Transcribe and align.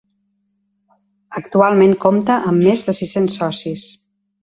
Actualment 1.43 1.95
compta 2.07 2.41
amb 2.53 2.69
més 2.71 2.89
de 2.91 2.99
sis-cents 3.03 3.41
socis. 3.45 3.89